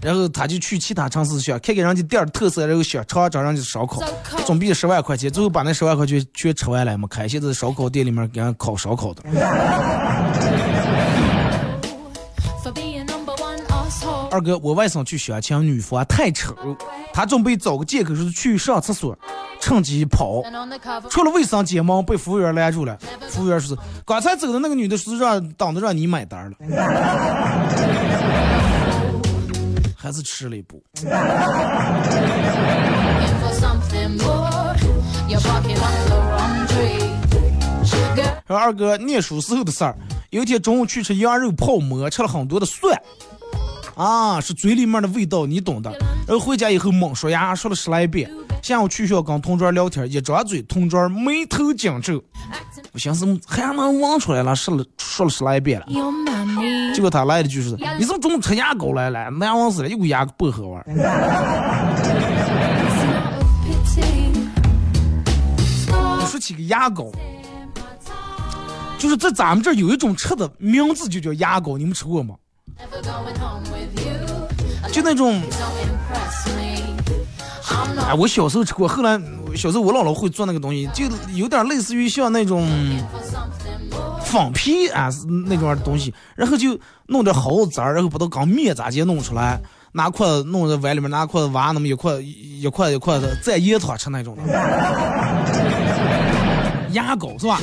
[0.00, 4.02] 然后他就去其他城市想看看人家店儿特色，然后想尝尝人家的烧烤，
[4.46, 7.26] 准备十万块钱，最后把那十万块钱全吃完了，嘛开。
[7.26, 9.22] 现在烧烤店里面给人烤烧烤的。
[14.30, 16.54] 二哥，我外甥去相亲，女方太丑，
[17.12, 19.16] 他准备找个借口说去上厕所，
[19.60, 20.42] 趁机跑，
[21.08, 22.98] 出了卫生间门被服务员拦住了。
[23.28, 26.56] 服务员说是刚才走的那个女的，是让等着让你买单了，
[30.04, 30.82] 还是吃了一步。
[38.46, 39.96] 说二哥念书时候的事儿，
[40.28, 42.94] 有一天中午去吃羊肉泡馍，吃了很多的蒜。
[43.94, 45.90] 啊，是嘴里面的味道，你懂的。
[46.26, 48.30] 然后回家以后猛刷牙，说了十来遍。
[48.60, 52.22] 下午去学校跟同桌聊天，一张嘴，同桌眉头紧皱。
[52.92, 55.86] 我寻思还能忘出来了，说了说了十来遍了。
[56.94, 59.28] 结果他来的就是：你怎么中午吃牙膏来了？
[59.30, 60.84] 难忘死了，一股牙薄荷味儿。
[66.26, 67.12] 说起个牙膏，
[68.98, 72.34] 就是在咱们这儿有一种吃的名字就叫牙膏，你们吃过吗？
[74.90, 75.40] 就那种，
[78.08, 79.16] 哎，我小时候吃过，后来
[79.54, 82.68] 小时候我姥姥会做那个东西，就有点类似于像那种
[84.34, 85.08] 仿皮啊
[85.48, 86.76] 那种东西，然后就
[87.06, 89.60] 弄点耗子渣，然后把它刚面咋接弄出来，
[89.92, 94.42] 拿筷子弄在碗里面，拿筷子挖那么一块 一块一块的蘸盐汤吃那种的，
[96.92, 97.60] 牙膏是吧？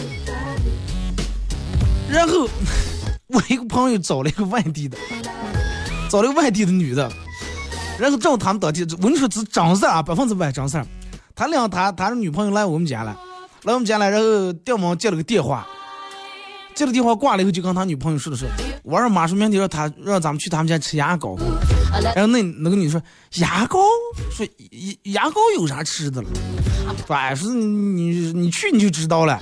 [2.09, 2.47] 然后。
[3.33, 4.97] 我一个朋友找了一个外地的，
[6.09, 7.09] 找了个外地的女的，
[7.97, 10.83] 然后正好他们当地，我跟你说是真事啊，百分之百真事。
[11.33, 13.17] 他俩他他的女朋友来我们家了，
[13.63, 15.65] 来我们家了，然后电门接了个电话，
[16.75, 18.45] 接了电话挂了以后就跟他女朋友说的是，
[18.83, 21.35] 我让马叔明天让他让咱们去他们家吃牙膏，
[22.15, 23.01] 然后那那个女说
[23.35, 23.79] 牙膏，
[24.31, 24.45] 说
[25.03, 26.29] 牙牙膏有啥吃的了，
[27.07, 29.39] 说说你你你去你就知道了，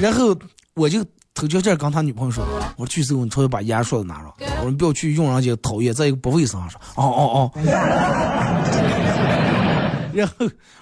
[0.00, 0.36] 然后
[0.74, 1.04] 我就。
[1.34, 2.44] 头就这跟他女朋友说
[2.76, 7.50] ：“我说去时候你出去把牙刷子拿上，我说不要去用人家讨厌，再一个不卫生。”说：“哦哦哦。”
[10.12, 10.34] 然后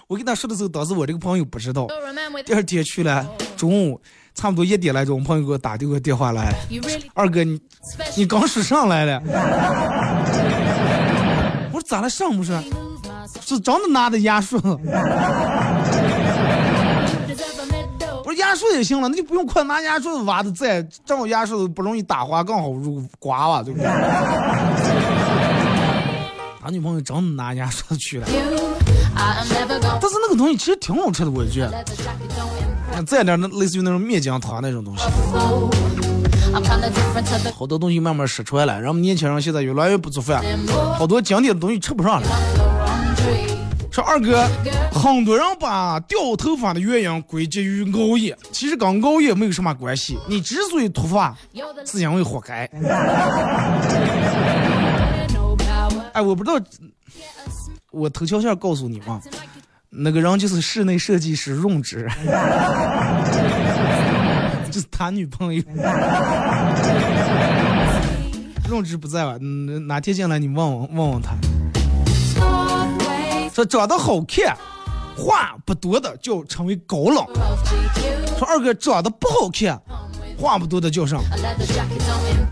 [0.08, 1.86] 我跟他说的时候，当时我这个朋友不知道。
[2.44, 3.24] 第二天去了，
[3.56, 4.00] 中午
[4.34, 6.54] 差不多一点来钟，我朋友给我打这个电话来
[7.14, 7.60] ：“二哥，你
[8.16, 9.20] 你刚说上来了？”
[11.72, 12.08] 我说：“咋了？
[12.08, 12.58] 上不是？
[13.42, 14.58] 是真的拿的牙刷。”
[18.38, 23.86] 牙刷也行了，那就不用快拿牙刷子挖的在正好牙刷子不容易打滑，刚好入刮吧，对不对？
[26.62, 28.26] 他女朋友真的拿牙刷去了，
[29.14, 31.84] 但是那个东西其实挺好吃的，我觉得。
[33.06, 35.04] 再点那类似于那种面浆汤那种东西，
[37.56, 40.44] 好多东西慢慢失传了，然后年轻人现在越来越不做饭，
[40.98, 42.28] 好多经典的东西吃不上了。
[43.90, 44.46] 说二哥，
[44.92, 50.16] 很多人把掉头发的原因归结于熬夜，其实跟熬夜没有什么关系。
[50.28, 51.36] 你之所以脱发，
[51.84, 52.70] 是因为活该。
[56.12, 56.58] 哎，我不知道，
[57.90, 59.20] 我头条线告诉你嘛，
[60.02, 62.08] 那个人就是室内设计师润之，
[64.70, 65.62] 就是谈女朋友。
[68.66, 69.38] 润之不在了，
[69.86, 71.34] 哪天进来你问问问问他。
[73.52, 74.56] 说长得好看，
[75.14, 77.22] 话不多的就成为高冷。
[78.38, 79.78] 说二哥长得不好看，
[80.40, 81.22] 话不多的叫上。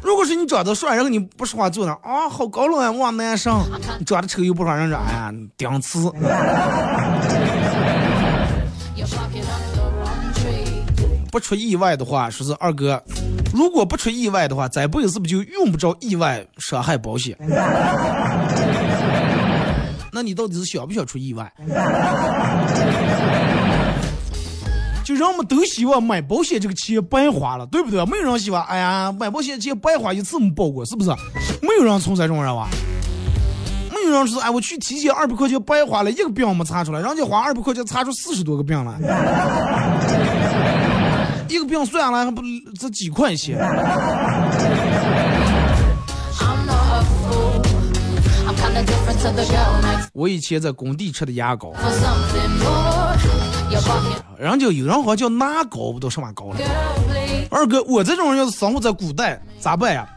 [0.02, 3.60] 如果是你长得帅，然后你不说话坐那啊，好高冷啊，哇男生。
[3.98, 6.12] 你长得丑又不说人说，哎呀，顶次。
[11.30, 13.02] 不出意外的话，说是二哥，
[13.52, 17.36] 如果不出意外的话，这辈子是不就用不着意外伤害保险？
[20.10, 21.52] 那你到底是想不想出意外？
[25.08, 28.04] 就人们都希望买保险这个钱白花了，对不对？
[28.04, 31.08] 没有人希望，哎呀，买保险钱白花一次没报过，是不是？
[31.62, 32.68] 没有人存在这种人吧？
[33.90, 38.92] 没有人说，哎，我去体检二百块钱白花了，一个病没查出来，人家花二百块钱查出四十多个病来，
[41.48, 42.42] 一个病算了还不
[42.78, 43.58] 这几块钱？
[50.12, 51.72] 我以前在工地吃的牙膏，
[54.38, 56.56] 人家有人好像叫拿高，不都什么高了？
[57.50, 60.08] 二哥，我这种人要是生活在古代咋办呀？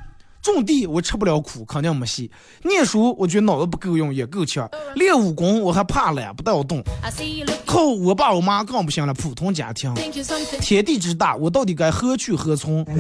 [0.41, 2.27] 种地我吃不了苦，肯定没戏；
[2.63, 6.83] 念书我觉得脑子不够用，也够呛；练武功我还怕懒，不带我动。
[7.65, 9.93] 靠我爸我妈更不行了，普通家庭。
[10.59, 12.83] 天地之大，我到底该何去何从？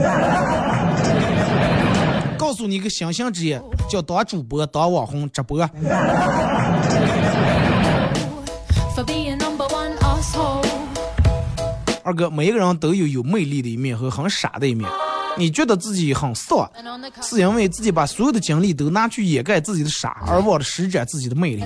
[2.37, 5.67] 告诉你一个新兴职业，叫当主播、当网红、直播。
[12.11, 14.89] 二哥，每一个人都有有魅力的一面和很傻的一面。
[15.37, 16.69] 你觉得自己很傻，
[17.21, 21.63] 是因为自己把所有的精力都拿去掩盖自己的傻，而忘了施展自己的魅力。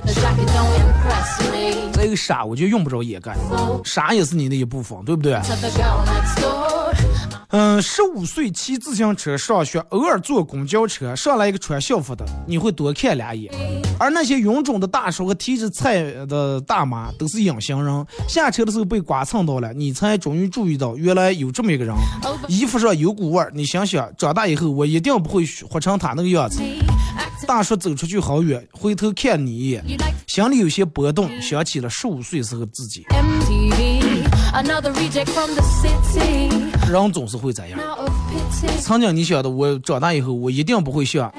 [1.93, 3.35] 这个傻，我就用不着掩盖，
[3.83, 5.33] 傻也是你的一部分，对不对？
[7.57, 13.49] 嗯，十五岁骑自行车上学，偶尔坐公交车，上来一个穿校服的，你会多看两眼；
[13.97, 21.95] 而那些臃肿的大叔和提着菜的大妈都是隐形人，下车的时候被刮蹭到了，你才终于注意到原来有这么一个人，
[22.49, 23.49] 衣服上有股味儿。
[23.55, 26.61] 你想想，长大以后我一定不会活成他那个样子。
[27.47, 29.81] 大叔走出去好远，回头看你一眼，
[30.27, 33.05] 心里有些波动，想起了十五岁时候自己。
[36.87, 37.77] 人总是会这样。
[38.79, 41.29] 曾经你想的，我长大以后我一定不会像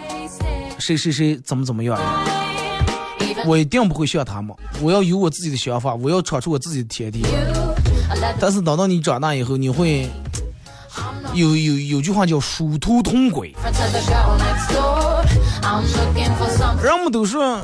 [0.79, 1.99] 谁谁谁怎么怎么样，
[3.47, 4.55] 我一定不会像他们。
[4.83, 7.25] 我要有我自己的想法，我要闯出我自己的天地。
[8.39, 10.11] 但是等到你长大以后，你会
[11.33, 13.55] 有有有句话叫殊途同归。
[16.83, 17.59] 人们都说，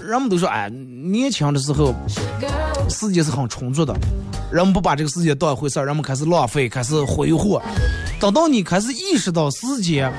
[0.00, 1.94] 人们都说，哎，年轻的时候，
[2.88, 3.94] 世界是很充足的。
[4.52, 7.62] 人们不把这个世界当一回事儿，人们开始浪费，开始挥霍。
[8.20, 10.12] 等到你开始意识到时间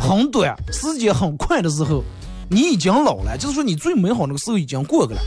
[0.00, 2.02] 很短，时间很快的时候，
[2.48, 3.36] 你已经老了。
[3.38, 5.20] 就是说，你最美好那个时候已经过去了。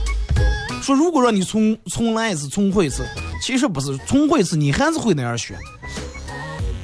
[0.82, 3.06] 说如果让你重重来一次，重活一次，
[3.41, 5.58] 其实不是重活一次，你还是会那样选。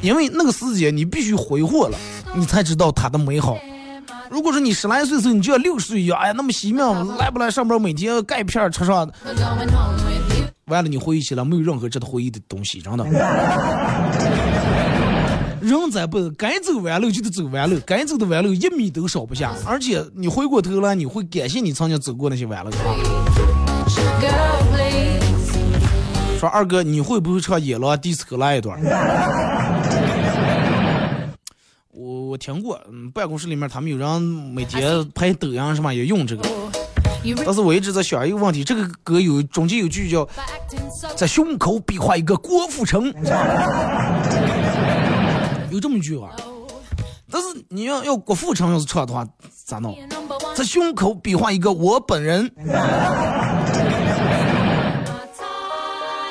[0.01, 1.97] 因为那个时间你必须挥霍了，
[2.34, 3.57] 你才知道它的美好。
[4.30, 9.09] 如果说你十来岁时候，你就要六十岁一样，哎呀那么惜命，来不来上班，每天钙片吃上。
[10.65, 13.03] 完了，你回忆起来没有任何值得回忆的东西，真的。
[15.61, 19.51] 人在不该走弯路就得走弯路，该走的弯路一米都少不下。
[19.65, 22.71] 而且你回过头来，你会感谢你曾经走过那些弯路。
[26.39, 28.80] 说二哥，你会不会唱《野狼迪斯科》来一段？
[32.00, 36.43] 我我听过，嗯，办公室里面他们有人每天拍抖音什么也用这个。
[37.45, 40.26] 但是我一直在想一个问题，这个歌有中间有句叫
[41.18, 43.08] 在胸口比划一个郭富城，
[45.70, 46.30] 有这么一句话。
[47.30, 49.28] 但是你要要郭富城要是唱的话
[49.66, 49.97] 咋弄？
[50.56, 52.50] 在胸口比划一个我本人。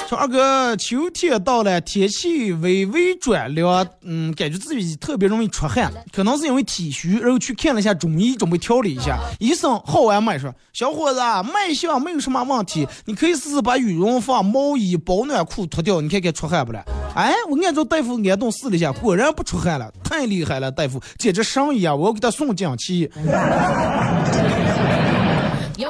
[0.09, 9.19] 说二哥，秋天到了，天气微微转凉，嗯，感觉自己特别容易出汗，可能是因为体虚，然后去看了一下中医，准备调理一下。
[9.39, 11.21] 医生好完脉说：“小伙子，
[11.53, 16.83] 脉象没有什么问题，你可以试试把羽绒服、毛衣、保暖裤脱掉，你看看出汗不了。”
[17.15, 23.11] 哎，我按照大夫按动试了一下，果然不出汗了，太厉害了，大夫简直神一样，我要给他送锦旗。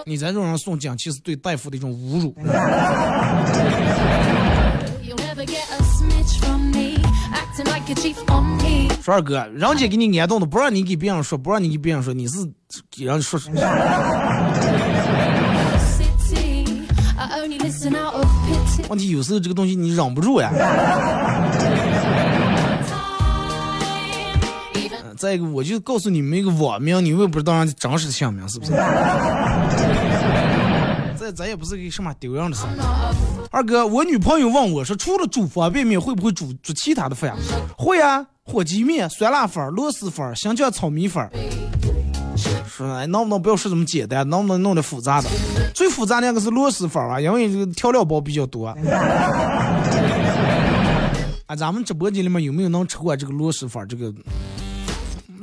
[0.05, 2.35] 你在这种人送锦旗是对大夫的一种侮辱。
[9.03, 12.39] 说二哥，人家给你安动的，不让你给别人说，不让你给别人说，你是
[12.91, 13.41] 给人说。
[18.89, 20.51] 问题有时候这个东西你忍不住呀。
[25.17, 28.73] 再一个，我就告诉你们一个网名，你们也不知道人家真实的姓名是不是？
[31.33, 32.69] 咱也不是个什么丢人的事儿。
[33.51, 37.37] 二哥，我女朋友问我说，除了煮方便面，会不会煮煮其他的饭？
[37.77, 41.29] 会啊，火鸡面、酸辣粉、螺蛳粉、香蕉炒米粉。
[42.69, 44.29] 说，能不能不要说这么简单？
[44.29, 45.29] 能不能弄点复杂的？
[45.75, 48.69] 最复杂那个是螺蛳粉啊，因为这个调料包比较多。
[51.47, 54.13] 啊，咱们直播间里面有没有能吃过这个螺蛳粉这个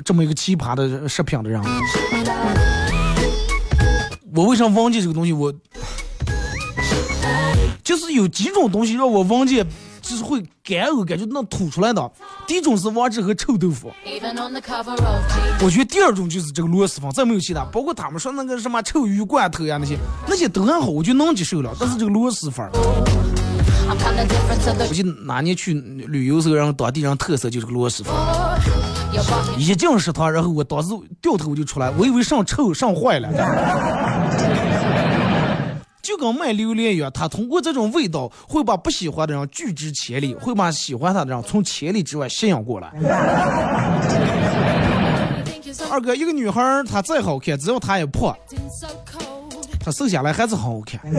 [0.04, 1.60] 这么一个奇葩的食品的人？
[4.36, 5.32] 我为啥忘记这个东西？
[5.32, 5.54] 我
[7.84, 9.64] 就是有几种东西让我忘记，
[10.02, 12.12] 就是会干呕，感觉能吐出来的。
[12.46, 13.94] 第一种是王致和臭豆腐，
[15.62, 17.64] 我觉得第二种就是这个螺蛳粉，再没有其他。
[17.66, 21.74] 包括他们说那个什么臭鱼罐头呀那些，那些都还好，我就能接受了。
[21.80, 22.70] 但是这个螺蛳粉。
[23.88, 28.14] 我记得哪年去旅游时候，然后当地人特色就是个螺蛳粉。
[29.58, 30.90] 一进食堂，然后我当时
[31.22, 33.30] 掉头就出来，我以为上臭上坏了。
[36.02, 42.92] 就跟卖榴莲一样，他通过这种味道会把不喜欢的人拒之千里，会把喜欢他的人从千里之外吸引过来。
[45.92, 48.38] 二哥，一个女孩她再好看，只要她一破，
[49.80, 51.02] 她瘦下来还是很好看。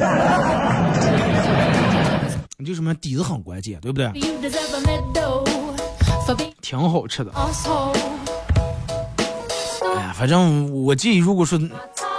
[2.59, 4.09] 你就什么底子很关键，对不对？
[6.61, 7.31] 挺好吃的。
[9.95, 11.59] 哎呀，反正我建议，如果说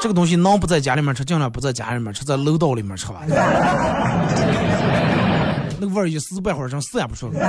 [0.02, 3.22] 这个东西能不在家里面吃，尽量不在家里面吃，在楼道里面吃吧。
[5.80, 7.40] 那个味儿一时半会儿真散不出来。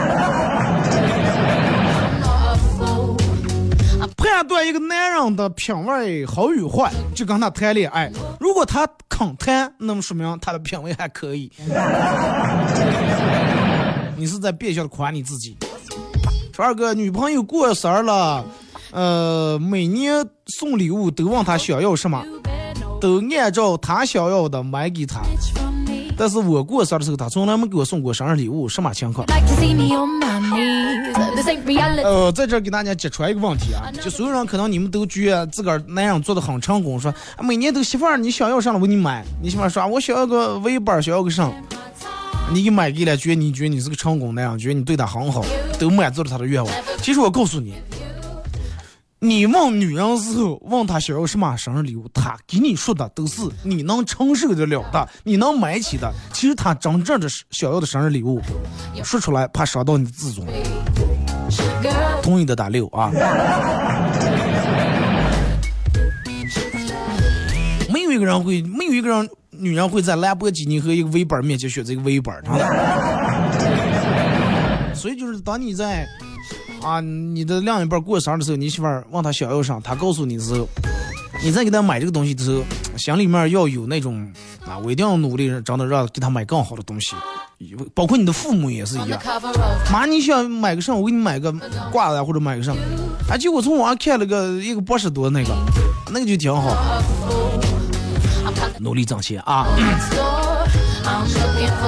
[4.17, 8.11] 判断一个男人的品味好与坏，就跟他谈恋爱。
[8.39, 11.51] 如果他肯谈，那么说明他的品味还可以。
[14.17, 15.57] 你是在变相的夸你自己。
[16.59, 18.45] 说二哥，女朋友过生日了，
[18.91, 22.21] 呃，每年送礼物都问她想要什么，
[23.01, 25.21] 都按照她想要的买给她。
[26.17, 29.25] 但是我过生日的时候，她从来没给我送过生日礼物，什么情况？
[32.03, 41.49] 呃，在这给大家揭穿一个问题啊，就所有人可能你们都觉得自个儿男人做的很成功，说每年都媳妇儿你想要啥了我给你买，你媳妇儿说我想要个围板，想要个啥，
[42.53, 45.45] 你给买给了，觉得你觉得你是个成功男人，觉得你对她很好，
[45.79, 46.75] 都满足了他的愿望。
[47.03, 47.75] 其实我告诉你。
[49.21, 56.09] 你问女人时候，问她想要什么生日礼物，她给你说的都是你能承受得了的，你能买起的。
[56.33, 58.41] 其实她真正的想要的生日礼物，
[59.03, 60.47] 说出来怕伤到你的自尊。
[62.23, 63.11] 同意的打六啊！
[67.93, 72.41] 没有一个人会，没有一个人女人会在兰博基尼和一个围板面前选择一个围板，
[74.99, 76.07] 所以就是当你在。
[76.81, 80.67] 啊，你的另一半过生日的时候，你媳妇儿问他想要啥，他告诉你的时候，
[81.43, 82.63] 你再给他买这个东西的时候，
[82.97, 84.33] 心里面要有那种
[84.65, 87.17] 啊，我一定要努力，真的让给他买更好的东西。
[87.95, 89.21] 包括你的父母也是一样。
[89.91, 90.95] 妈，你想买个啥？
[90.95, 91.53] 我给你买个
[91.91, 92.73] 挂子或者买个啥？
[93.29, 95.53] 哎，结果从网上看了个一个八十多那个，
[96.13, 97.03] 那个就挺好。
[98.79, 99.67] 努力挣钱啊！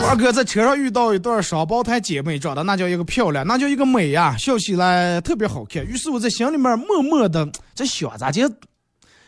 [0.09, 5.85] 二哥在车上遇到一对双胞胎姐妹，长得那叫一个漂亮，那叫一个美呀，笑起来特别好看。
[5.85, 8.49] 于是我在心里面默默的在想，咋接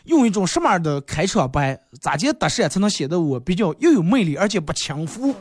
[0.05, 5.33] 用一种什么样的开场白，咋接搭讪才能显得我比较又有魅力，而且不轻浮。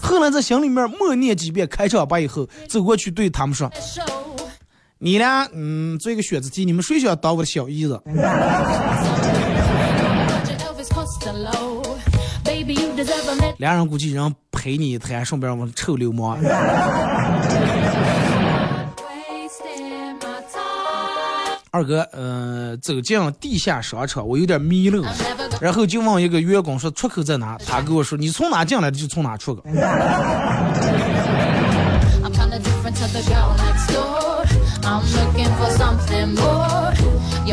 [0.00, 3.70] 后来在心里面默念几遍开场白以后，走过去对他们说
[4.98, 7.98] ：“你俩，嗯，做一个选择题，你们谁想当我的小姨子？”
[13.58, 16.38] 俩人估计人陪你一谈，顺便我臭流氓。
[21.70, 25.04] 二哥，呃，走进地下商场，我有点迷路，
[25.60, 29.60] 然后就问一个员工说出口在哪，他跟我说你从哪进来的就从哪出。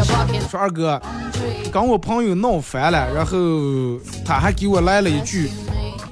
[0.04, 1.02] 说二哥，
[1.72, 3.38] 跟我朋友闹翻了，然后
[4.26, 5.50] 他还给我来了一句，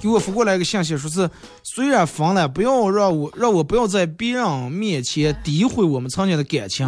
[0.01, 1.29] 给我发过来一个信息，说是
[1.63, 6.87] 虽然分了，不要让我让我不要在别人面前诋毁我们曾经的感情。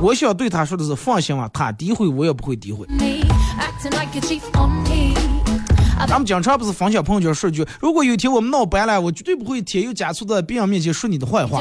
[0.00, 2.86] 我想对他说的是，放心吧，他诋毁我也不会诋毁。
[6.06, 11.60] 咱们经常不是分享朋友圈说句，如果有一天我们闹掰了，我绝对不会添油加醋在别人面前说你的坏话。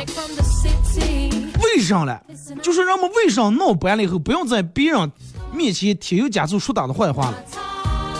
[1.78, 2.20] 为啥呢？
[2.64, 5.12] 就是让我们为啥闹掰了以后，不要在别人
[5.54, 7.38] 面前添油加醋说他的坏话了。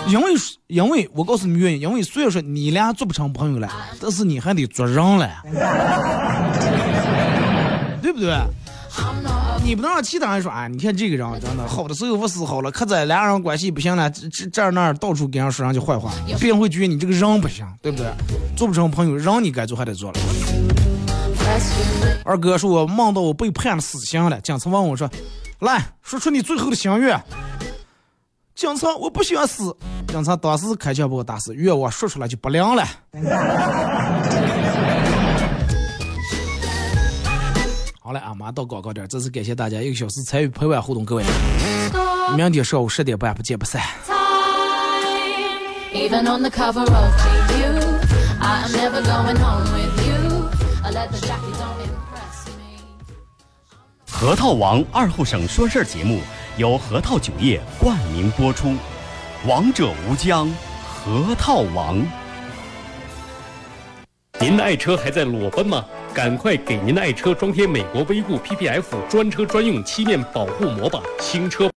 [0.06, 0.32] 因为，
[0.68, 3.68] 因为我告诉你原因，因为虽然说你俩做不成朋友了，
[4.00, 5.28] 但是你还得做人了，
[8.00, 8.32] 对不对？
[9.64, 18.06] 你不能让其他人说啊，你看这个人真的好的时候不是好了，可在俩人关系不行了，这这这那到处给人说人家坏话，别人会觉得你这个人不行，对不对？
[18.56, 20.20] 做不成朋友，人你该做还得做了。
[22.24, 24.40] 二哥说，我梦到我被判了死刑了。
[24.40, 25.08] 警察问我说
[25.60, 27.18] ：“来说出你最后的心愿。”
[28.54, 29.74] 警察，我不想死。
[30.08, 32.84] 警察当时开枪把我打死，愿望说出来就不灵了。
[38.36, 41.24] 马上到广告点，再次感谢大家一个小时参与陪伴互动，各位，
[42.36, 43.82] 明天上午十点半不见不散。
[45.92, 46.88] Even on the cover of
[54.10, 56.20] 核桃王二后省说事儿节目
[56.56, 58.74] 由核桃酒业冠名播出，
[59.46, 60.52] 王者无疆，
[60.84, 62.04] 核桃王。
[64.40, 65.84] 您的爱车还在裸奔吗？
[66.12, 71.00] 赶快给您的爱车装贴美国威固 PPF 专车专用漆面保护膜吧！
[71.20, 71.66] 新车。